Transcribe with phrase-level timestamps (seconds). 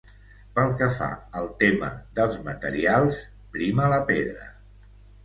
[0.59, 1.09] Pel que fa
[1.41, 1.89] al tema
[2.19, 3.21] dels materials
[3.57, 4.49] prima la pedra.